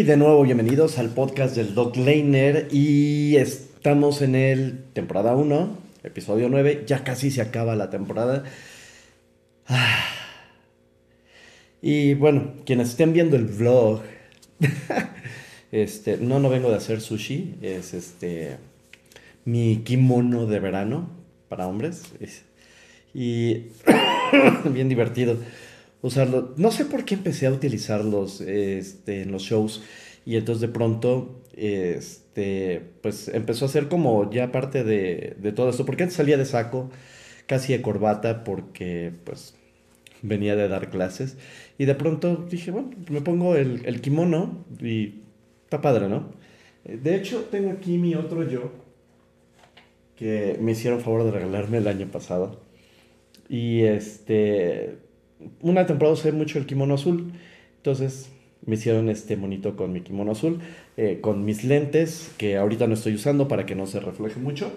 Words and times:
Y 0.00 0.02
de 0.02 0.16
nuevo, 0.16 0.42
bienvenidos 0.44 0.96
al 0.96 1.10
podcast 1.10 1.54
del 1.54 1.74
Doc 1.74 1.94
Laner. 1.94 2.68
Y 2.72 3.36
estamos 3.36 4.22
en 4.22 4.34
el 4.34 4.82
temporada 4.94 5.36
1, 5.36 5.76
episodio 6.04 6.48
9. 6.48 6.84
Ya 6.86 7.04
casi 7.04 7.30
se 7.30 7.42
acaba 7.42 7.76
la 7.76 7.90
temporada. 7.90 8.44
Ah. 9.66 10.06
Y 11.82 12.14
bueno, 12.14 12.54
quienes 12.64 12.88
estén 12.88 13.12
viendo 13.12 13.36
el 13.36 13.44
vlog, 13.44 14.00
este, 15.70 16.16
no, 16.16 16.38
no 16.38 16.48
vengo 16.48 16.70
de 16.70 16.76
hacer 16.76 17.02
sushi, 17.02 17.56
es 17.60 17.92
este 17.92 18.56
mi 19.44 19.82
kimono 19.84 20.46
de 20.46 20.60
verano 20.60 21.10
para 21.50 21.66
hombres. 21.66 22.04
Y 23.12 23.66
bien 24.64 24.88
divertido 24.88 25.36
usarlo. 26.02 26.54
No 26.56 26.70
sé 26.70 26.84
por 26.84 27.04
qué 27.04 27.14
empecé 27.14 27.46
a 27.46 27.52
utilizarlos 27.52 28.40
este, 28.40 29.22
en 29.22 29.32
los 29.32 29.42
shows 29.42 29.82
y 30.24 30.36
entonces 30.36 30.60
de 30.60 30.68
pronto 30.68 31.42
este, 31.54 32.82
pues 33.02 33.28
empezó 33.28 33.64
a 33.66 33.68
ser 33.68 33.88
como 33.88 34.30
ya 34.30 34.52
parte 34.52 34.84
de, 34.84 35.36
de 35.38 35.52
todo 35.52 35.70
esto. 35.70 35.86
Porque 35.86 36.04
antes 36.04 36.16
salía 36.16 36.36
de 36.36 36.44
saco, 36.44 36.90
casi 37.46 37.72
de 37.72 37.82
corbata, 37.82 38.44
porque 38.44 39.12
pues 39.24 39.54
venía 40.22 40.56
de 40.56 40.68
dar 40.68 40.90
clases. 40.90 41.36
Y 41.78 41.84
de 41.86 41.94
pronto 41.94 42.46
dije, 42.50 42.70
bueno, 42.70 42.90
me 43.10 43.20
pongo 43.20 43.56
el, 43.56 43.82
el 43.86 44.00
kimono 44.00 44.64
y 44.80 45.22
está 45.64 45.80
padre, 45.80 46.08
¿no? 46.08 46.32
De 46.84 47.14
hecho, 47.14 47.46
tengo 47.50 47.70
aquí 47.70 47.98
mi 47.98 48.14
otro 48.14 48.48
yo, 48.48 48.72
que 50.16 50.58
me 50.60 50.72
hicieron 50.72 51.00
favor 51.00 51.24
de 51.24 51.30
regalarme 51.30 51.78
el 51.78 51.88
año 51.88 52.06
pasado. 52.10 52.60
Y 53.48 53.82
este, 53.82 54.98
una 55.60 55.86
temporada 55.86 56.14
usé 56.14 56.32
mucho 56.32 56.58
el 56.58 56.66
kimono 56.66 56.94
azul, 56.94 57.32
entonces 57.76 58.30
me 58.66 58.74
hicieron 58.74 59.08
este 59.08 59.36
monito 59.36 59.76
con 59.76 59.92
mi 59.92 60.02
kimono 60.02 60.32
azul, 60.32 60.60
eh, 60.96 61.18
con 61.20 61.44
mis 61.44 61.64
lentes, 61.64 62.32
que 62.36 62.56
ahorita 62.56 62.86
no 62.86 62.94
estoy 62.94 63.14
usando 63.14 63.48
para 63.48 63.66
que 63.66 63.74
no 63.74 63.86
se 63.86 64.00
refleje 64.00 64.38
mucho. 64.38 64.72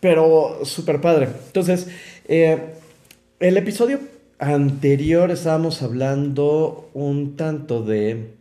Pero 0.00 0.64
súper 0.64 1.00
padre. 1.00 1.28
Entonces, 1.46 1.88
eh, 2.28 2.58
el 3.40 3.56
episodio 3.56 4.00
anterior 4.38 5.30
estábamos 5.30 5.82
hablando 5.82 6.90
un 6.94 7.36
tanto 7.36 7.82
de 7.82 8.35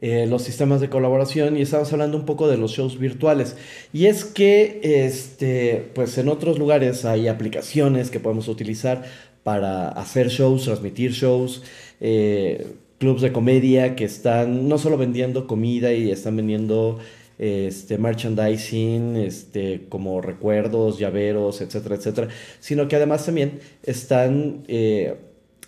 eh, 0.00 0.26
los 0.28 0.42
sistemas 0.42 0.80
de 0.80 0.88
colaboración 0.88 1.56
y 1.56 1.62
estábamos 1.62 1.92
hablando 1.92 2.16
un 2.16 2.24
poco 2.24 2.48
de 2.48 2.56
los 2.56 2.72
shows 2.72 2.98
virtuales. 2.98 3.56
Y 3.92 4.06
es 4.06 4.24
que, 4.24 4.80
este, 4.82 5.90
pues 5.94 6.16
en 6.18 6.28
otros 6.28 6.58
lugares 6.58 7.04
hay 7.04 7.28
aplicaciones 7.28 8.10
que 8.10 8.20
podemos 8.20 8.48
utilizar 8.48 9.04
para 9.42 9.88
hacer 9.88 10.28
shows, 10.28 10.64
transmitir 10.64 11.12
shows, 11.12 11.62
eh, 12.00 12.66
clubs 12.98 13.22
de 13.22 13.32
comedia 13.32 13.96
que 13.96 14.04
están 14.04 14.68
no 14.68 14.78
solo 14.78 14.98
vendiendo 14.98 15.46
comida 15.46 15.92
y 15.92 16.10
están 16.10 16.36
vendiendo 16.36 16.98
este, 17.38 17.98
merchandising, 17.98 19.16
este, 19.16 19.86
como 19.88 20.20
recuerdos, 20.20 20.98
llaveros, 20.98 21.60
etcétera, 21.60 21.94
etcétera, 21.94 22.28
sino 22.60 22.88
que 22.88 22.96
además 22.96 23.24
también 23.24 23.60
están 23.84 24.64
eh, 24.68 25.16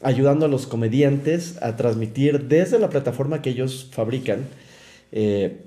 ayudando 0.03 0.47
a 0.47 0.49
los 0.49 0.67
comediantes 0.67 1.61
a 1.63 1.77
transmitir 1.77 2.49
desde 2.49 2.79
la 2.79 2.89
plataforma 2.89 3.43
que 3.43 3.51
ellos 3.51 3.89
fabrican 3.91 4.47
eh, 5.13 5.59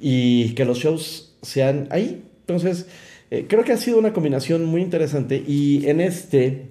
y 0.00 0.54
que 0.54 0.64
los 0.64 0.78
shows 0.78 1.34
sean 1.42 1.86
ahí. 1.90 2.22
Entonces, 2.40 2.86
eh, 3.30 3.46
creo 3.48 3.64
que 3.64 3.72
ha 3.72 3.76
sido 3.76 3.98
una 3.98 4.12
combinación 4.12 4.64
muy 4.64 4.82
interesante 4.82 5.42
y 5.46 5.86
en 5.88 6.00
este 6.00 6.66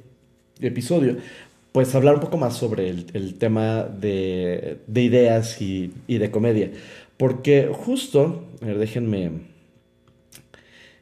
episodio, 0.62 1.17
pues 1.72 1.94
hablar 1.95 2.16
un 2.16 2.22
poco 2.22 2.38
más 2.38 2.56
sobre 2.56 2.89
el, 2.89 3.36
tema 3.36 3.84
de, 3.84 4.78
ideas 4.94 5.61
y, 5.61 5.92
de 6.08 6.32
comedia. 6.32 6.72
Porque 7.17 7.70
justo, 7.72 8.45
a 8.61 8.66
ver, 8.66 8.78
déjenme... 8.78 9.55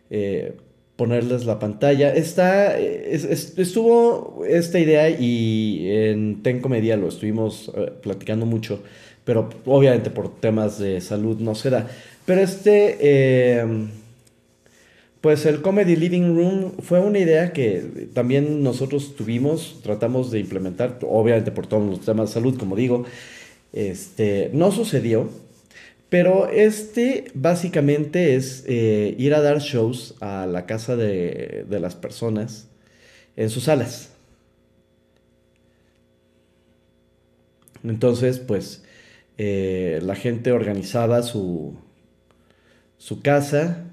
Eh, 0.10 0.54
ponerles 0.96 1.46
la 1.46 1.60
pantalla. 1.60 2.14
Está, 2.14 2.78
estuvo 2.78 4.44
esta 4.48 4.80
idea 4.80 5.10
y 5.10 5.88
en 5.90 6.44
Ten 6.44 6.62
Comedia 6.62 6.98
lo 6.98 7.08
estuvimos 7.08 7.72
eh, 7.76 7.92
platicando 8.02 8.46
mucho, 8.46 8.82
pero 9.24 9.50
obviamente 9.66 10.10
por 10.10 10.40
temas 10.40 10.80
de 10.80 11.02
salud 11.02 11.40
no 11.40 11.56
se 11.56 11.70
da. 11.70 11.88
Pero 12.26 12.42
este, 12.42 13.60
em, 13.60 13.90
pues 15.22 15.46
el 15.46 15.62
Comedy 15.62 15.96
Living 15.96 16.36
Room 16.36 16.72
fue 16.82 17.00
una 17.00 17.20
idea 17.20 17.54
que 17.54 18.10
también 18.14 18.64
nosotros 18.64 19.16
tuvimos, 19.16 19.80
tratamos 19.84 20.32
de 20.32 20.40
implementar, 20.40 21.00
obviamente 21.02 21.52
por 21.52 21.68
todos 21.68 21.90
los 21.90 22.02
temas 22.02 22.30
de 22.30 22.34
salud, 22.34 22.58
como 22.58 22.76
digo, 22.76 23.06
este, 23.74 24.50
no 24.54 24.72
sucedió. 24.72 25.30
Pero 26.14 26.48
este 26.48 27.26
básicamente 27.34 28.36
es 28.36 28.66
eh, 28.68 29.16
ir 29.18 29.34
a 29.34 29.42
dar 29.42 29.62
shows 29.62 30.14
a 30.22 30.46
la 30.46 30.68
casa 30.68 30.96
de, 30.96 31.66
las 31.68 31.96
personas 31.96 32.68
en 33.36 33.50
sus 33.50 33.64
salas. 33.64 34.12
Entonces, 37.84 38.38
pues, 38.38 38.84
eh, 39.40 40.02
la 40.04 40.14
gente 40.14 40.52
organizaba 40.52 41.24
su, 41.24 41.80
su 43.00 43.24
casa, 43.24 43.84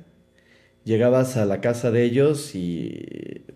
llegabas 0.85 1.39
a 1.39 1.47
la 1.47 1.63
casa 1.63 1.91
de 1.91 2.05
ellos 2.05 2.55
y 2.55 3.47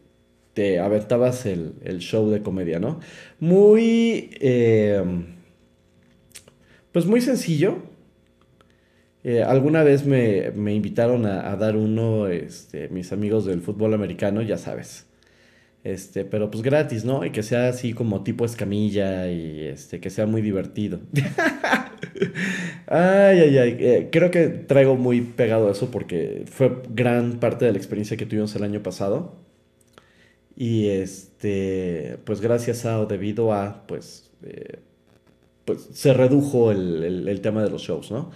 te 0.55 0.79
aventabas 0.79 1.45
el, 1.45 1.99
show 1.99 2.31
de 2.31 2.41
comedia, 2.41 2.81
¿no? 2.81 2.99
Muy, 3.41 4.31
eh, 4.41 5.05
pues 6.93 7.05
muy 7.05 7.21
sencillo, 7.21 7.93
eh, 9.25 9.43
alguna 9.43 9.83
vez 9.83 10.05
me, 10.05 10.53
invitaron 10.75 11.25
a, 11.25 11.57
dar 11.57 11.77
uno, 11.77 12.29
este, 12.29 12.89
mis 12.91 13.11
amigos 13.11 13.47
del 13.47 13.63
fútbol 13.63 13.95
americano, 13.95 14.43
ya 14.43 14.59
sabes. 14.59 15.07
Este, 15.83 16.25
pero 16.25 16.51
pues 16.51 16.63
gratis, 16.63 17.05
¿no? 17.05 17.25
Y 17.25 17.31
que 17.31 17.43
sea 17.43 17.69
así 17.69 17.95
como 17.95 18.23
tipo 18.23 18.45
escamilla 18.45 19.31
y 19.31 19.63
este, 19.63 20.01
que 20.01 20.11
sea 20.11 20.27
muy 20.27 20.43
divertido. 20.43 21.01
ay, 22.87 23.41
ay, 23.41 23.59
ay. 23.59 23.77
Eh, 23.81 24.09
creo 24.13 24.31
que 24.31 24.49
traigo 24.49 24.97
muy 24.97 25.23
pegado 25.23 25.71
eso 25.71 25.91
porque 25.91 26.45
fue 26.47 26.83
gran 26.91 27.41
parte 27.41 27.65
de 27.65 27.73
la 27.73 27.79
experiencia 27.79 28.17
que 28.17 28.27
tuvimos 28.27 28.55
el 28.57 28.65
año 28.65 28.83
pasado. 28.83 29.35
Y 30.57 30.89
este, 30.89 32.19
pues 32.25 32.41
gracias 32.41 32.87
a 32.87 33.01
o 33.01 33.07
debido 33.07 33.53
a, 33.53 33.87
pues, 33.87 34.31
eh, 34.43 34.79
pues 35.65 35.89
se 35.93 36.13
redujo 36.13 36.73
el, 36.73 37.29
el 37.29 37.41
tema 37.41 37.63
de 37.63 37.71
los 37.71 37.83
shows, 37.83 38.11
¿no? 38.11 38.31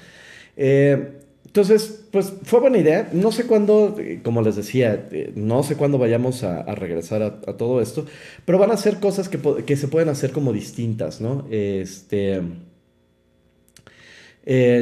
Eh, 0.58 1.12
entonces, 1.46 2.04
pues 2.10 2.32
fue 2.42 2.60
buena 2.60 2.78
idea. 2.78 3.08
No 3.12 3.32
sé 3.32 3.46
cuándo, 3.46 3.96
eh, 3.98 4.20
como 4.22 4.42
les 4.42 4.56
decía, 4.56 5.08
eh, 5.12 5.32
no 5.34 5.62
sé 5.62 5.76
cuándo 5.76 5.96
vayamos 5.96 6.42
a, 6.44 6.62
regresar 6.74 7.22
a, 7.22 7.56
todo 7.56 7.80
esto, 7.80 8.04
pero 8.44 8.58
van 8.58 8.72
a 8.72 8.76
ser 8.76 8.98
cosas 9.00 9.28
que, 9.28 9.76
se 9.76 9.88
pueden 9.88 10.08
hacer 10.10 10.32
como 10.32 10.52
distintas, 10.52 11.20
¿no? 11.20 11.46
Este. 11.50 12.42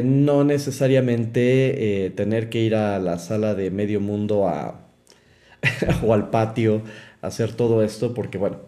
no 0.04 0.44
necesariamente 0.44 2.12
tener 2.16 2.48
que 2.48 2.60
ir 2.60 2.74
a 2.74 2.98
la 2.98 3.18
sala 3.18 3.54
de 3.54 3.70
medio 3.70 4.00
mundo 4.00 4.48
a, 4.48 4.88
o 6.04 6.14
al 6.14 6.30
patio 6.30 6.82
a 7.22 7.28
hacer 7.28 7.52
todo 7.52 7.82
esto, 7.82 8.14
porque 8.14 8.38
bueno, 8.38 8.58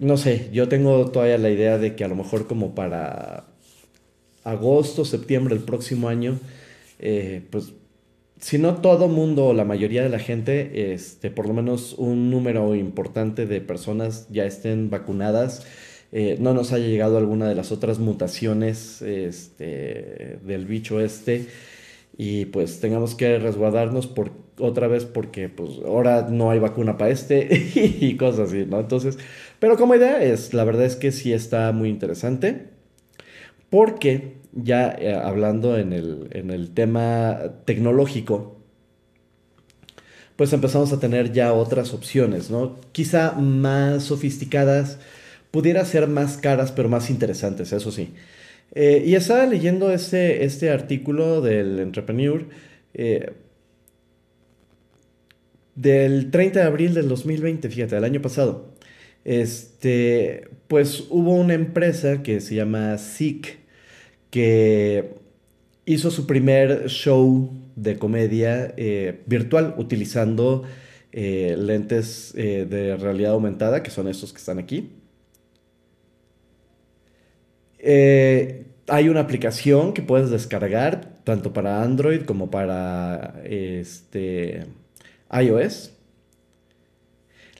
no 0.00 0.16
sé, 0.16 0.48
yo 0.52 0.68
tengo 0.68 1.10
todavía 1.10 1.38
la 1.38 1.50
idea 1.50 1.78
de 1.78 1.94
que 1.96 2.04
a 2.04 2.08
lo 2.08 2.16
mejor 2.16 2.46
como 2.46 2.74
para 2.74 3.51
agosto, 4.44 5.04
septiembre 5.04 5.54
del 5.54 5.64
próximo 5.64 6.08
año, 6.08 6.38
eh, 6.98 7.42
pues 7.50 7.72
si 8.42 8.58
no 8.58 8.74
todo 8.76 9.06
mundo 9.06 9.46
o 9.46 9.54
la 9.54 9.64
mayoría 9.64 10.02
de 10.02 10.08
la 10.08 10.18
gente, 10.18 10.92
este, 10.92 11.30
por 11.30 11.46
lo 11.46 11.54
menos 11.54 11.94
un 11.96 12.28
número 12.30 12.74
importante 12.74 13.46
de 13.46 13.60
personas 13.60 14.26
ya 14.30 14.44
estén 14.46 14.90
vacunadas, 14.90 15.64
eh, 16.10 16.36
no 16.40 16.52
nos 16.52 16.72
haya 16.72 16.88
llegado 16.88 17.18
alguna 17.18 17.48
de 17.48 17.54
las 17.54 17.70
otras 17.70 18.00
mutaciones 18.00 19.00
este, 19.00 20.38
del 20.44 20.66
bicho 20.66 21.00
este 21.00 21.46
y 22.18 22.46
pues 22.46 22.80
tengamos 22.80 23.14
que 23.14 23.38
resguardarnos 23.38 24.08
por, 24.08 24.32
otra 24.58 24.88
vez 24.88 25.04
porque 25.04 25.48
pues 25.48 25.78
ahora 25.86 26.28
no 26.28 26.50
hay 26.50 26.58
vacuna 26.58 26.98
para 26.98 27.12
este 27.12 27.48
y 27.74 28.16
cosas 28.16 28.48
así, 28.48 28.66
¿no? 28.66 28.80
Entonces, 28.80 29.18
pero 29.60 29.76
como 29.76 29.94
idea 29.94 30.22
es, 30.22 30.52
la 30.52 30.64
verdad 30.64 30.84
es 30.84 30.96
que 30.96 31.12
sí 31.12 31.32
está 31.32 31.70
muy 31.72 31.88
interesante 31.88 32.71
porque 33.72 34.34
ya 34.52 34.94
eh, 34.98 35.14
hablando 35.14 35.78
en 35.78 35.94
el, 35.94 36.70
tema 36.74 37.38
tecnológico, 37.64 38.60
pues 40.36 40.52
empezamos 40.52 40.92
a 40.92 41.00
tener 41.00 41.32
ya 41.32 41.54
otras 41.54 41.94
opciones, 41.94 42.50
¿no? 42.50 42.78
Quizá 42.92 43.32
más 43.32 44.04
sofisticadas, 44.04 44.98
pudiera 45.50 45.86
ser 45.86 46.06
más 46.06 46.36
caras, 46.36 46.70
pero 46.70 46.90
más 46.90 47.08
interesantes, 47.08 47.72
eso 47.72 47.90
sí. 47.90 48.12
Eh, 48.74 49.04
y 49.06 49.14
estaba 49.14 49.46
leyendo 49.46 49.90
este, 49.90 50.44
este 50.44 50.68
artículo 50.68 51.40
del 51.40 51.78
Entrepreneur 51.78 52.44
eh, 52.92 53.32
del 55.76 56.30
30 56.30 56.60
de 56.60 56.66
abril 56.66 56.92
del 56.92 57.08
2020, 57.08 57.70
fíjate, 57.70 57.94
del 57.94 58.04
año 58.04 58.20
pasado. 58.20 58.74
este, 59.24 60.50
pues 60.68 61.04
hubo 61.08 61.34
una 61.36 61.54
empresa 61.54 62.22
que 62.22 62.40
se 62.42 62.54
llama 62.56 62.98
SIC 62.98 63.61
que 64.32 65.14
hizo 65.84 66.10
su 66.10 66.26
primer 66.26 66.88
show 66.88 67.50
de 67.76 67.98
comedia 67.98 68.72
eh, 68.78 69.22
virtual 69.26 69.74
utilizando 69.76 70.62
eh, 71.12 71.54
lentes 71.58 72.32
eh, 72.34 72.66
de 72.68 72.96
realidad 72.96 73.32
aumentada, 73.32 73.82
que 73.82 73.90
son 73.90 74.08
estos 74.08 74.32
que 74.32 74.38
están 74.38 74.58
aquí. 74.58 74.90
hay 78.88 79.08
una 79.08 79.20
aplicación 79.20 79.92
que 79.92 80.00
puedes 80.00 80.30
descargar 80.30 81.12
tanto 81.24 81.52
para 81.52 81.82
Android 81.82 82.22
como 82.22 82.50
para 82.50 83.42
este, 83.44 84.64
iOS. 85.30 85.92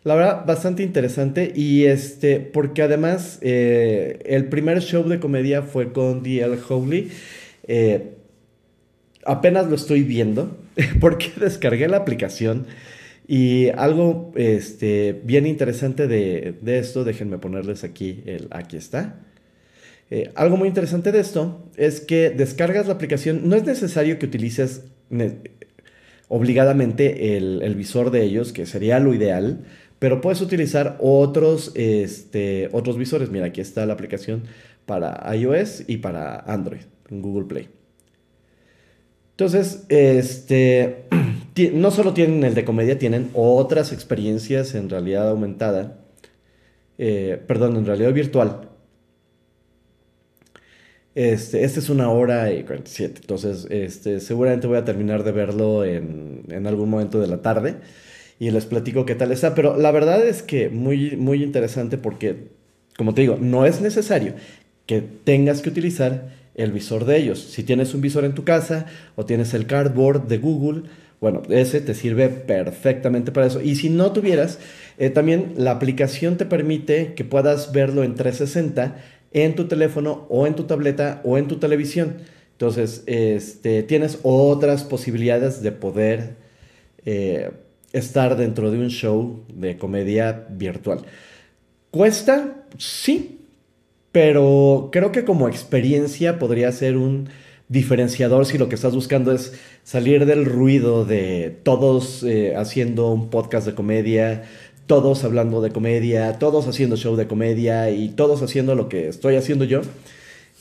La 0.05 0.15
verdad, 0.15 0.45
bastante 0.47 0.83
interesante. 0.83 1.53
Y 1.55 1.85
este, 1.85 2.41
porque 2.41 2.83
además 2.83 3.39
el 3.43 4.47
primer 4.51 4.81
show 4.81 5.09
de 5.09 5.21
comedia 5.21 5.63
fue 5.63 5.93
con 5.93 6.23
D.L. 6.23 6.57
Howley 6.69 7.11
apenas 9.25 9.69
lo 9.69 9.75
estoy 9.75 10.03
viendo 10.03 10.57
porque 11.01 11.33
descargué 11.39 11.89
la 11.89 11.99
aplicación 11.99 12.67
y 13.27 13.69
algo 13.71 14.33
este, 14.35 15.21
bien 15.25 15.47
interesante 15.47 16.09
de, 16.09 16.57
esto, 16.67 17.05
déjenme 17.05 17.39
ponerles 17.39 17.85
aquí 17.85 18.23
el 18.27 18.49
aquí 18.51 18.77
está. 18.77 19.21
Eh, 20.11 20.31
algo 20.35 20.57
muy 20.57 20.69
interesante 20.69 21.13
de 21.13 21.21
esto 21.21 21.65
es 21.77 22.01
que 22.01 22.31
descargas 22.31 22.89
la 22.89 22.95
aplicación, 22.95 23.49
no 23.49 23.57
es 23.57 23.65
necesario 23.65 24.19
que 24.19 24.27
utilices 24.27 24.83
obligadamente 26.29 27.37
el, 27.37 27.75
visor 27.77 28.11
de 28.11 28.23
ellos, 28.25 28.53
que 28.53 28.67
sería 28.67 28.99
lo 28.99 29.15
ideal, 29.15 29.65
pero 30.03 30.21
puedes 30.21 30.41
utilizar 30.41 30.97
otros, 30.99 31.71
este, 31.77 32.69
otros 32.73 32.99
visores. 32.99 33.31
Mira, 33.31 33.47
aquí 33.47 33.61
está 33.61 33.87
la 33.87 33.93
aplicación 33.93 34.43
para 34.85 35.33
iOS 35.37 35.85
y 35.87 35.99
para 35.99 36.41
Android 36.41 36.81
en 37.09 37.23
Google 37.23 37.45
Play. 37.45 37.69
Entonces, 39.31 39.85
este, 39.91 41.05
no 41.75 41.93
solo 41.93 42.15
tienen 42.15 42.43
el 42.43 42.55
de 42.57 42.65
comedia, 42.65 42.99
tienen 42.99 43.31
otras 43.33 43.93
experiencias 43.93 44.75
en 44.75 44.91
realidad 44.91 45.29
aumentada, 45.29 46.01
eh, 46.99 47.41
perdón, 47.47 47.77
en 47.77 47.87
realidad 47.87 48.13
virtual. 48.13 48.71
Este, 51.15 51.63
este 51.63 51.79
es 51.79 51.89
una 51.91 52.11
hora 52.11 52.53
y 52.53 52.65
47, 52.65 53.21
entonces 53.21 53.69
este, 53.71 54.19
seguramente 54.19 54.67
voy 54.67 54.79
a 54.79 54.85
terminar 54.85 55.23
de 55.23 55.31
verlo 55.31 55.85
en, 55.85 56.43
en, 56.49 56.67
algún 56.67 56.91
momento 56.91 57.21
de 57.21 57.29
la 57.29 57.41
tarde 57.41 57.77
y 58.43 58.51
les 58.51 58.67
platico 58.67 59.07
qué 59.07 59.15
tal 59.15 59.31
está, 59.31 59.55
pero 59.55 59.77
la 59.77 59.93
verdad 59.93 60.27
es 60.27 60.43
que 60.43 60.69
muy, 60.69 61.15
muy 61.15 61.45
interesante 61.45 61.97
porque, 61.97 62.49
como 62.97 63.15
te 63.15 63.21
digo, 63.21 63.39
no 63.41 63.67
es 63.67 63.81
necesario 63.81 64.35
que 64.85 65.01
tengas 65.01 65.63
que 65.63 65.69
utilizar 65.69 66.31
el 66.57 66.73
visor 66.73 67.05
de 67.05 67.19
ellos. 67.19 67.39
Si 67.39 67.63
tienes 67.63 67.95
un 67.95 68.01
visor 68.01 68.25
en 68.25 68.35
tu 68.35 68.43
casa 68.43 68.87
o 69.15 69.25
tienes 69.25 69.55
el 69.55 69.67
cardboard 69.67 70.27
de 70.27 70.39
Google, 70.39 70.83
bueno, 71.21 71.43
ese 71.51 71.81
te 71.81 71.95
sirve 71.95 72.31
perfectamente 72.31 73.31
para 73.31 73.47
eso. 73.47 73.61
Y 73.61 73.77
si 73.77 73.91
no 73.91 74.11
tuvieras, 74.11 74.59
eh, 74.99 75.09
también 75.09 75.55
la 75.57 75.71
aplicación 75.71 76.37
te 76.37 76.45
permite 76.45 77.15
que 77.15 77.25
puedas 77.25 77.71
verlo 77.71 78.03
en 78.03 78.17
360 78.17 78.97
en 79.31 79.55
tu 79.55 79.69
teléfono 79.69 80.27
o 80.31 80.49
en 80.49 80.57
tu 80.57 80.65
tableta 80.65 81.21
o 81.23 81.39
en 81.39 81.47
tu 81.47 81.61
televisión. 81.61 82.17
Entonces, 82.51 83.05
este, 83.07 83.85
tienes 83.85 84.19
otras 84.25 84.83
posibilidades 84.83 85.63
de 85.63 85.71
poder 85.71 86.35
eh, 87.05 87.53
estar 87.93 88.37
dentro 88.37 88.71
de 88.71 88.79
un 88.79 88.89
show 88.89 89.45
de 89.53 89.77
comedia 89.77 90.47
virtual. 90.51 91.01
¿Cuesta? 91.91 92.65
Sí, 92.79 93.41
pero 94.13 94.89
creo 94.93 95.13
que 95.13 95.25
como 95.25 95.49
experiencia 95.49 96.39
podría 96.39 96.73
ser 96.73 96.97
un 96.97 97.29
diferenciador 97.69 98.45
si 98.45 98.59
lo 98.59 98.69
que 98.69 98.75
estás 98.75 98.95
buscando 98.95 99.33
es 99.33 99.55
salir 99.83 100.27
del 100.27 100.45
ruido 100.45 101.05
de 101.07 101.57
todos 101.63 102.23
eh, 102.23 102.55
haciendo 102.55 103.11
un 103.11 103.31
podcast 103.31 103.67
de 103.67 103.75
comedia, 103.75 104.43
todos 104.87 105.25
hablando 105.25 105.63
de 105.63 105.71
comedia, 105.71 106.39
todos 106.39 106.67
haciendo 106.69 106.97
show 106.97 107.17
de 107.17 107.27
comedia 107.27 107.91
y 107.91 108.11
todos 108.11 108.43
haciendo 108.43 108.75
lo 108.75 108.89
que 108.91 109.09
estoy 109.09 109.37
haciendo 109.37 109.65
yo. 109.65 109.81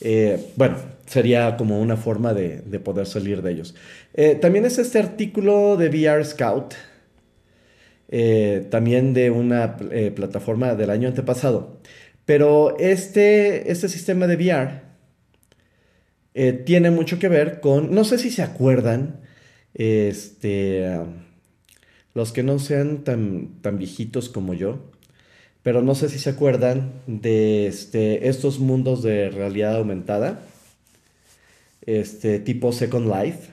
Eh, 0.00 0.38
bueno, 0.56 0.76
sería 1.06 1.56
como 1.56 1.80
una 1.80 1.96
forma 1.96 2.32
de, 2.32 2.62
poder 2.80 3.06
salir 3.06 3.42
de 3.42 3.52
ellos. 3.52 3.74
Eh, 4.14 4.38
también 4.40 4.64
es 4.64 4.78
este 4.78 4.98
artículo 4.98 5.76
de 5.76 5.88
VR 5.88 6.24
Scout, 6.24 6.74
también 8.70 9.14
de 9.14 9.30
una 9.30 9.76
plataforma 10.14 10.74
del 10.74 10.90
año 10.90 11.08
antepasado, 11.08 11.80
pero 12.24 12.76
este, 12.78 13.70
este 13.72 13.88
sistema 13.88 14.26
de 14.26 14.36
VR 14.36 14.82
eh, 16.34 16.52
tiene 16.52 16.90
mucho 16.90 17.18
que 17.18 17.28
ver 17.28 17.60
con, 17.60 17.94
no 17.94 18.04
sé 18.04 18.18
si 18.18 18.30
se 18.30 18.42
acuerdan, 18.42 19.20
este, 19.74 20.98
los 22.14 22.32
que 22.32 22.42
no 22.42 22.58
sean 22.58 23.04
tan, 23.04 23.60
tan 23.60 23.78
viejitos 23.78 24.28
como 24.28 24.54
yo, 24.54 24.90
pero 25.62 25.82
no 25.82 25.94
sé 25.94 26.08
si 26.08 26.18
se 26.18 26.30
acuerdan 26.30 26.92
de 27.06 27.66
este, 27.66 28.28
estos 28.28 28.60
mundos 28.60 29.02
de 29.02 29.30
realidad 29.30 29.76
aumentada, 29.76 30.40
este, 31.82 32.38
tipo 32.38 32.72
Second 32.72 33.08
Life. 33.08 33.51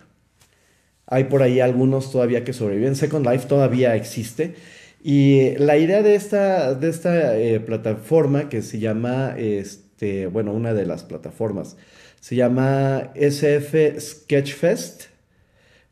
Hay 1.12 1.26
por 1.26 1.42
ahí 1.42 1.60
algunos 1.60 2.12
todavía 2.12 2.44
que 2.44 2.54
sobreviven. 2.54 2.96
Second 2.96 3.26
Life 3.26 3.48
todavía 3.48 3.96
existe 3.96 4.56
y 5.02 5.56
la 5.58 5.78
idea 5.78 6.02
de 6.02 6.16
esta, 6.16 6.74
de 6.74 6.90
esta 6.90 7.38
eh, 7.38 7.60
plataforma 7.60 8.50
que 8.50 8.62
se 8.62 8.80
llama, 8.80 9.36
este, 9.38 10.28
bueno, 10.28 10.52
una 10.52 10.74
de 10.74 10.86
las 10.86 11.04
plataformas, 11.04 11.78
se 12.20 12.36
llama 12.36 13.12
SF 13.16 13.98
Sketchfest, 13.98 15.04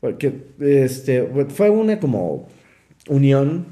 porque 0.00 0.32
este, 0.60 1.26
fue 1.48 1.70
una 1.70 1.98
como 1.98 2.48
unión, 3.08 3.66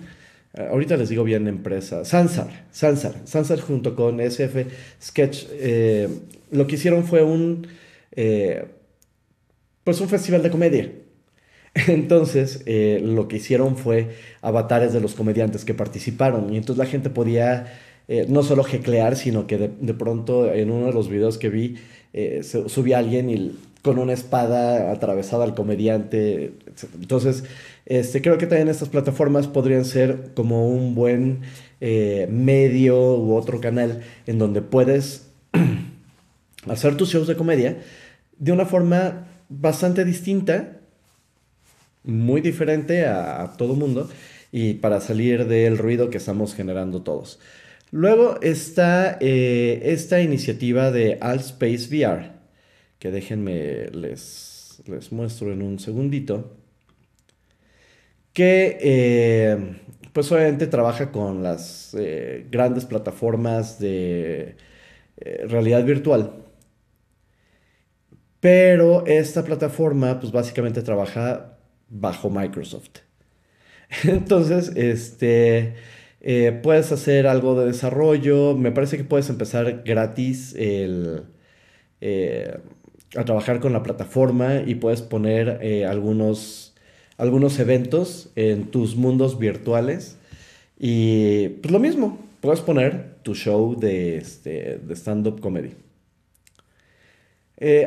eh, 0.54 0.68
ahorita 0.70 0.96
les 0.96 1.10
digo 1.10 1.22
bien 1.22 1.48
empresa, 1.48 2.06
Sansar, 2.06 2.64
Sansar, 2.70 3.14
Sansar 3.24 3.60
junto 3.60 3.94
con 3.94 4.20
SF 4.20 4.66
Sketch, 5.02 5.46
eh, 5.52 6.08
lo 6.50 6.66
que 6.66 6.76
hicieron 6.76 7.04
fue 7.04 7.22
un, 7.22 7.66
pues 9.84 10.00
un 10.00 10.08
festival 10.08 10.42
de 10.42 10.50
comedia. 10.50 10.90
Entonces, 11.88 12.62
eh, 12.66 13.00
lo 13.02 13.28
que 13.28 13.36
hicieron 13.36 13.76
fue 13.76 14.08
avatares 14.40 14.92
de 14.92 15.00
los 15.00 15.14
comediantes 15.14 15.64
que 15.64 15.74
participaron. 15.74 16.52
Y 16.52 16.56
entonces 16.56 16.78
la 16.78 16.90
gente 16.90 17.10
podía 17.10 17.66
eh, 18.08 18.26
no 18.28 18.42
solo 18.42 18.64
jeclear, 18.64 19.16
sino 19.16 19.46
que 19.46 19.58
de, 19.58 19.94
pronto 19.94 20.52
en 20.52 20.70
uno 20.70 20.86
de 20.86 20.92
los 20.92 21.08
videos 21.08 21.36
que 21.38 21.50
vi, 21.50 21.76
eh, 22.14 22.42
subía 22.42 22.98
alguien 22.98 23.28
y 23.28 23.58
con 23.82 23.98
una 23.98 24.14
espada 24.14 24.90
atravesada 24.90 25.44
al 25.44 25.54
comediante. 25.54 26.54
Entonces, 26.94 27.44
este, 27.84 28.22
creo 28.22 28.38
que 28.38 28.46
también 28.46 28.68
estas 28.68 28.88
plataformas 28.88 29.46
podrían 29.46 29.84
ser 29.84 30.30
como 30.34 30.68
un 30.68 30.94
buen 30.94 31.42
medio 31.78 33.16
u 33.18 33.36
otro 33.36 33.60
canal 33.60 34.00
en 34.26 34.38
donde 34.38 34.62
puedes 34.62 35.28
hacer 36.66 36.96
tus 36.96 37.10
shows 37.10 37.28
de 37.28 37.36
comedia 37.36 37.76
de 38.38 38.52
una 38.52 38.64
forma 38.64 39.28
bastante 39.50 40.04
distinta 40.04 40.75
muy 42.06 42.40
diferente 42.40 43.04
a, 43.06 43.52
todo 43.58 43.74
mundo 43.74 44.08
y 44.52 44.74
para 44.74 45.00
salir 45.00 45.46
del 45.46 45.76
ruido 45.76 46.08
que 46.08 46.18
estamos 46.18 46.54
generando 46.54 47.02
todos. 47.02 47.38
Luego 47.90 48.40
está 48.42 49.18
eh, 49.20 49.80
esta 49.84 50.20
iniciativa 50.20 50.90
de 50.90 51.18
Altspace 51.20 51.88
VR, 51.90 52.30
que 52.98 53.10
déjenme 53.10 53.86
les, 53.92 54.82
les 54.86 55.12
muestro 55.12 55.52
en 55.52 55.62
un 55.62 55.78
segundito, 55.78 56.56
que 58.32 58.78
eh, 58.80 59.76
pues 60.12 60.30
obviamente 60.32 60.66
trabaja 60.66 61.10
con 61.10 61.42
las 61.42 61.94
eh, 61.98 62.46
grandes 62.50 62.84
plataformas 62.84 63.78
de 63.78 64.56
realidad 65.48 65.84
virtual. 65.84 66.32
Pero 68.40 69.06
esta 69.06 69.44
plataforma 69.44 70.20
pues 70.20 70.30
básicamente 70.30 70.82
trabaja 70.82 71.55
bajo 71.88 72.30
Microsoft. 72.30 73.00
Entonces, 74.04 74.72
este, 74.76 75.74
eh, 76.20 76.58
puedes 76.62 76.92
hacer 76.92 77.26
algo 77.26 77.58
de 77.58 77.66
desarrollo. 77.66 78.56
Me 78.56 78.72
parece 78.72 78.96
que 78.96 79.04
puedes 79.04 79.28
empezar 79.30 79.82
gratis 79.84 80.54
el, 80.58 81.22
eh, 82.00 82.58
a 83.16 83.24
trabajar 83.24 83.60
con 83.60 83.72
la 83.72 83.82
plataforma 83.82 84.62
y 84.66 84.76
puedes 84.76 85.02
poner 85.02 85.60
eh, 85.62 85.86
algunos, 85.86 86.74
algunos 87.16 87.58
eventos 87.58 88.30
en 88.34 88.70
tus 88.70 88.96
mundos 88.96 89.38
virtuales. 89.38 90.18
Y 90.78 91.48
pues 91.48 91.72
lo 91.72 91.78
mismo, 91.78 92.18
puedes 92.40 92.60
poner 92.60 93.16
tu 93.22 93.34
show 93.34 93.78
de, 93.78 94.18
este, 94.18 94.78
de 94.78 94.94
stand-up 94.94 95.40
comedy. 95.40 95.74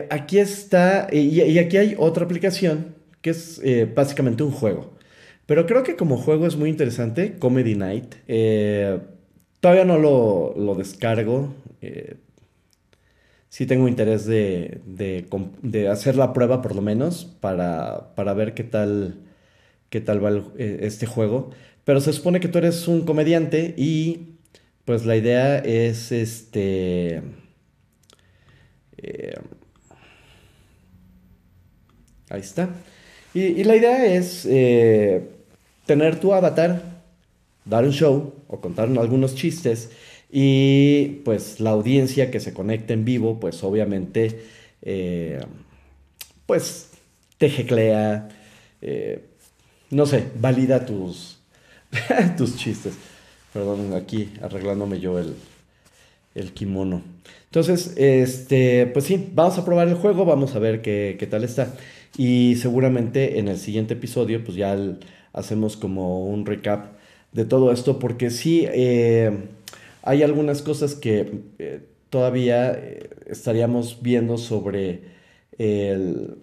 aquí 0.10 0.40
está, 0.40 1.08
y 1.12 1.60
aquí 1.60 1.78
hay 1.78 1.96
otra 1.98 2.26
aplicación 2.26 2.99
que 3.22 3.32
es 3.32 3.62
eh, 3.64 3.92
básicamente 3.94 4.44
un 4.44 4.52
juego. 4.52 5.00
Pero 5.50 5.66
creo 5.66 5.82
que 5.82 5.96
como 5.96 6.18
juego 6.18 6.46
es 6.46 6.56
muy 6.58 6.70
interesante, 6.70 7.40
Comedy 7.40 7.74
Night. 7.74 8.14
Eh, 8.28 9.00
todavía 9.60 9.84
no 9.84 9.98
lo, 9.98 10.54
lo 10.56 10.76
descargo. 10.76 11.56
Eh, 11.82 12.18
sí 13.50 13.66
tengo 13.66 13.88
interés 13.88 14.26
de, 14.26 14.82
de, 14.86 15.90
hacer 15.90 16.16
la 16.18 16.34
prueba 16.34 16.62
por 16.62 16.76
lo 16.76 16.84
menos 16.84 17.26
para, 17.26 18.14
para 18.16 18.34
ver 18.36 18.54
qué 18.54 18.64
tal, 18.64 19.16
qué 19.90 20.02
tal 20.02 20.24
va 20.24 20.30
eh, 20.58 20.82
este 20.82 21.08
juego. 21.08 21.50
Pero 21.84 22.00
se 22.00 22.14
supone 22.14 22.40
que 22.40 22.48
tú 22.48 22.60
eres 22.60 22.88
un 22.88 23.02
comediante 23.02 23.74
y 23.76 24.36
pues 24.86 25.06
la 25.08 25.16
idea 25.16 25.58
es 25.58 26.12
este... 26.12 27.24
Ahí 32.30 32.42
está. 32.42 32.70
Y, 33.34 33.64
la 33.64 33.76
idea 33.76 34.06
es 34.06 34.46
eh, 34.50 35.22
tener 35.86 36.20
tu 36.20 36.34
avatar, 36.34 36.82
dar 37.66 37.84
un 37.84 37.92
show 37.92 38.34
o 38.48 38.60
contar 38.60 38.90
algunos 38.90 39.36
chistes 39.36 39.90
y 40.32 41.22
pues 41.26 41.60
la 41.60 41.72
audiencia 41.72 42.32
que 42.32 42.40
se 42.40 42.54
conecte 42.54 42.94
en 42.94 43.06
vivo, 43.06 43.40
pues 43.40 43.64
obviamente, 43.64 44.42
eh, 44.82 45.40
pues 46.46 46.92
te 47.38 47.50
jeclea, 47.50 48.30
eh, 48.82 49.26
no 49.92 50.06
sé, 50.06 50.26
valida 50.40 50.86
tus, 50.86 51.40
tus 52.38 52.56
chistes. 52.58 52.96
Perdón, 53.54 53.94
aquí 53.94 54.32
arreglándome 54.42 55.00
yo 55.00 55.18
el, 55.18 55.36
el 56.36 56.54
kimono. 56.54 57.02
Entonces, 57.50 57.94
este, 57.98 58.86
pues 58.88 59.06
sí, 59.06 59.30
vamos 59.34 59.58
a 59.58 59.66
probar 59.66 59.88
el 59.88 59.96
juego, 59.96 60.24
vamos 60.24 60.56
a 60.56 60.60
ver 60.60 60.82
qué, 60.84 61.16
qué 61.20 61.26
tal 61.26 61.44
está. 61.44 61.74
Y 62.16 62.56
seguramente 62.58 63.40
en 63.40 63.48
el 63.48 63.58
siguiente 63.58 63.96
episodio, 63.96 64.44
pues 64.44 64.56
ya 64.56 64.78
hacemos 65.34 65.76
como 65.76 66.26
un 66.26 66.46
recap 66.46 67.00
de 67.32 67.46
todo 67.46 67.72
esto, 67.72 67.98
porque 68.00 68.30
sí, 68.30 68.68
eh, 68.72 69.32
hay 70.04 70.24
algunas 70.24 70.62
cosas 70.62 70.96
que 70.96 71.42
eh, 71.60 71.82
todavía 72.10 72.72
eh, 72.72 73.10
estaríamos 73.28 74.00
viendo 74.02 74.38
sobre 74.38 75.02
el, 75.58 76.38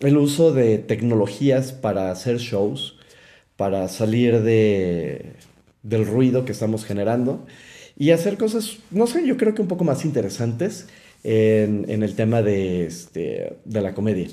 el, 0.00 0.16
uso 0.16 0.52
de 0.52 0.78
tecnologías 0.78 1.72
para 1.72 2.10
hacer 2.10 2.38
shows, 2.38 2.98
para 3.56 3.88
salir 3.88 4.42
de, 4.42 5.32
del 5.82 6.06
ruido 6.06 6.44
que 6.44 6.52
estamos 6.52 6.84
generando 6.84 7.46
y 7.96 8.10
hacer 8.10 8.36
cosas, 8.36 8.78
no 8.90 9.06
sé, 9.06 9.26
yo 9.26 9.36
creo 9.36 9.54
que 9.54 9.62
un 9.62 9.68
poco 9.68 9.84
más 9.84 10.04
interesantes 10.04 10.86
en, 11.22 12.02
el 12.02 12.14
tema 12.14 12.42
de, 12.42 12.86
este, 12.86 13.56
de 13.64 13.80
la 13.80 13.94
comedia. 13.94 14.28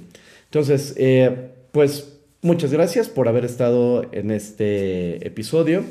Entonces, 0.46 0.94
eh, 0.98 1.50
pues 1.72 2.18
muchas 2.41 2.72
gracias 2.72 3.08
por 3.08 3.27
haber 3.27 3.46
estado 3.46 4.06
en 4.12 4.32
este 4.32 5.25
episodio. 5.25 5.84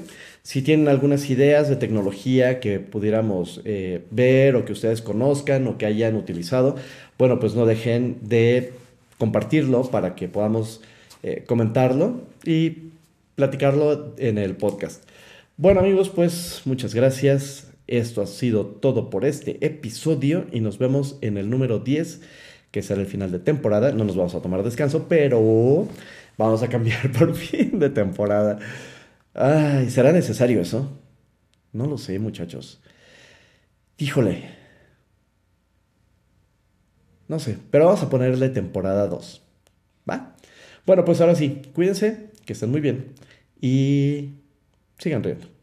Si 0.42 0.62
tienen 0.62 0.88
algunas 0.88 1.28
ideas 1.30 1.68
de 1.68 1.76
tecnología 1.76 2.60
que 2.60 2.80
pudiéramos 2.80 3.60
eh, 3.64 4.02
ver 4.10 4.56
o 4.56 4.64
que 4.64 4.72
ustedes 4.72 5.02
conozcan 5.02 5.66
o 5.66 5.78
que 5.78 5.86
hayan 5.86 6.16
utilizado, 6.16 6.76
bueno, 7.18 7.38
pues 7.40 7.54
no 7.54 7.66
dejen 7.66 8.18
de 8.22 8.72
compartirlo 9.18 9.82
para 9.90 10.14
que 10.14 10.28
podamos 10.28 10.80
eh, 11.22 11.44
comentarlo 11.46 12.22
y 12.44 12.90
platicarlo 13.34 14.14
en 14.18 14.38
el 14.38 14.56
podcast. 14.56 15.04
Bueno 15.60 15.80
amigos, 15.80 16.08
pues 16.08 16.62
muchas 16.64 16.94
gracias. 16.94 17.70
Esto 17.86 18.22
ha 18.22 18.26
sido 18.26 18.64
todo 18.64 19.10
por 19.10 19.26
este 19.26 19.62
episodio 19.66 20.46
y 20.52 20.60
nos 20.60 20.78
vemos 20.78 21.18
en 21.20 21.36
el 21.36 21.50
número 21.50 21.80
10 21.80 22.22
que 22.70 22.80
será 22.80 23.02
el 23.02 23.06
final 23.06 23.30
de 23.30 23.40
temporada. 23.40 23.92
No 23.92 24.04
nos 24.04 24.16
vamos 24.16 24.34
a 24.34 24.40
tomar 24.40 24.62
descanso, 24.62 25.04
pero 25.06 25.86
vamos 26.38 26.62
a 26.62 26.68
cambiar 26.70 27.12
por 27.18 27.34
fin 27.34 27.78
de 27.78 27.90
temporada. 27.90 28.58
Ay, 29.34 29.90
¿será 29.90 30.12
necesario 30.12 30.62
eso? 30.62 30.98
No 31.74 31.84
lo 31.86 31.98
sé, 31.98 32.18
muchachos. 32.18 32.80
Híjole. 33.98 34.48
No 37.28 37.38
sé, 37.38 37.58
pero 37.70 37.84
vamos 37.84 38.02
a 38.02 38.08
ponerle 38.08 38.48
temporada 38.48 39.06
2. 39.08 39.42
¿Va? 40.08 40.36
Bueno, 40.86 41.04
pues 41.04 41.20
ahora 41.20 41.34
sí, 41.34 41.60
cuídense, 41.74 42.30
que 42.46 42.54
estén 42.54 42.70
muy 42.70 42.80
bien 42.80 43.12
y 43.60 44.39
sigan 45.00 45.22
riendo. 45.24 45.59